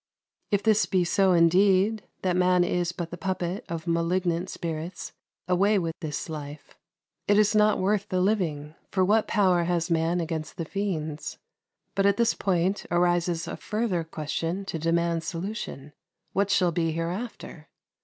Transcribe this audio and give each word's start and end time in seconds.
If 0.49 0.63
this 0.63 0.87
be 0.87 1.03
so 1.03 1.31
indeed, 1.33 2.07
that 2.23 2.35
man 2.35 2.63
is 2.63 2.91
but 2.91 3.11
the 3.11 3.19
puppet 3.19 3.63
of 3.69 3.85
malignant 3.85 4.49
spirits, 4.49 5.13
away 5.47 5.77
with 5.77 5.93
this 5.99 6.27
life. 6.27 6.75
It 7.27 7.37
is 7.37 7.53
not 7.53 7.77
worth 7.77 8.09
the 8.09 8.19
living; 8.19 8.73
for 8.89 9.05
what 9.05 9.27
power 9.27 9.65
has 9.65 9.91
man 9.91 10.19
against 10.19 10.57
the 10.57 10.65
fiends? 10.65 11.37
But 11.93 12.07
at 12.07 12.17
this 12.17 12.33
point 12.33 12.83
arises 12.89 13.47
a 13.47 13.55
further 13.55 14.03
question 14.03 14.65
to 14.65 14.79
demand 14.79 15.23
solution: 15.23 15.93
what 16.33 16.49
shall 16.49 16.71
be 16.71 16.93
hereafter? 16.93 17.69